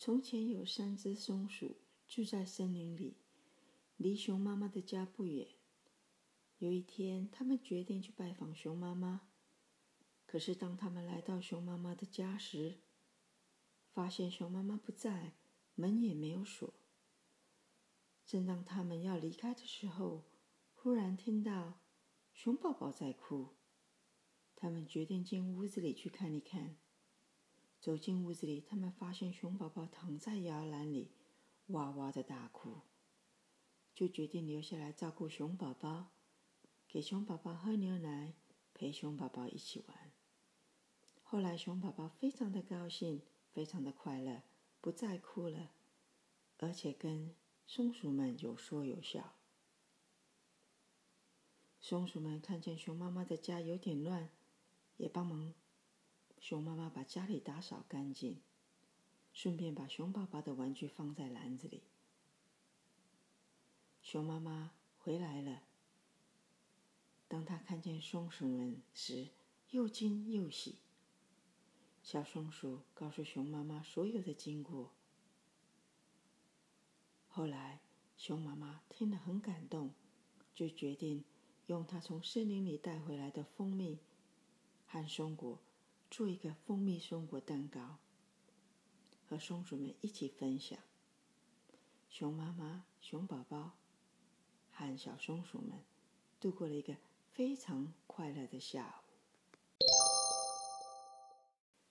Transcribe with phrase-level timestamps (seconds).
[0.00, 1.74] 从前有三只松鼠
[2.06, 3.16] 住在森林里，
[3.96, 5.48] 离熊妈妈的家不远。
[6.58, 9.22] 有一天，他们决定去拜访熊妈妈。
[10.24, 12.78] 可是，当他们来到熊妈妈的家时，
[13.90, 15.32] 发现熊妈妈不在，
[15.74, 16.72] 门也没有锁。
[18.24, 20.22] 正当他们要离开的时候，
[20.74, 21.80] 忽然听到
[22.32, 23.56] 熊宝宝在哭。
[24.54, 26.76] 他们决定进屋子里去看一看。
[27.80, 31.12] 走进屋子里，他们发现熊宝宝躺在摇篮里，
[31.68, 32.80] 哇哇的大哭，
[33.94, 36.10] 就决定留下来照顾熊宝宝，
[36.88, 38.34] 给熊宝宝喝牛奶，
[38.74, 40.12] 陪熊宝宝一起玩。
[41.22, 44.42] 后来，熊宝宝非常的高兴，非常的快乐，
[44.80, 45.70] 不再哭了，
[46.58, 47.34] 而且跟
[47.66, 49.34] 松鼠们有说有笑。
[51.80, 54.30] 松鼠们看见熊妈妈的家有点乱，
[54.96, 55.54] 也帮忙。
[56.40, 58.40] 熊妈妈把家里打扫干净，
[59.32, 61.82] 顺便把熊宝宝的玩具放在篮子里。
[64.02, 65.62] 熊妈妈回来了。
[67.26, 69.28] 当他看见松鼠们时，
[69.70, 70.76] 又惊又喜。
[72.02, 74.92] 小松鼠告诉熊妈妈所有的经过。
[77.28, 77.80] 后来，
[78.16, 79.92] 熊妈妈听了很感动，
[80.54, 81.22] 就决定
[81.66, 83.98] 用她从森林里带回来的蜂蜜
[84.86, 85.58] 和松果。
[86.10, 87.98] 做一个蜂蜜松果蛋糕，
[89.28, 90.78] 和松鼠们一起分享。
[92.08, 93.72] 熊妈妈、熊宝宝
[94.72, 95.84] 和小松鼠们
[96.40, 96.96] 度过了一个
[97.32, 99.08] 非常快乐的下午。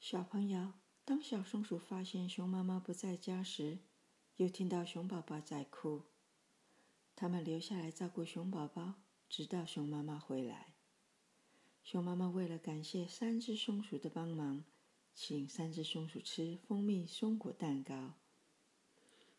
[0.00, 0.72] 小朋友，
[1.04, 3.78] 当小松鼠发现熊妈妈不在家时，
[4.36, 6.04] 又听到熊宝宝在哭，
[7.14, 8.94] 他们留下来照顾熊宝宝，
[9.28, 10.77] 直到熊妈妈回来。
[11.90, 14.62] 熊妈妈为了感谢三只松鼠的帮忙，
[15.14, 18.12] 请三只松鼠吃蜂蜜松果蛋糕。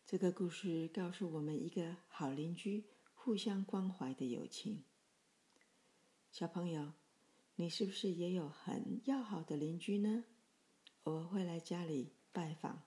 [0.04, 4.82] 这个故事告诉我们一个好邻居互相关怀的友情。
[6.32, 6.94] 小朋友，
[7.54, 10.24] 你是不是也有很要好的邻居呢？
[11.04, 12.82] 偶尔会来家里拜访。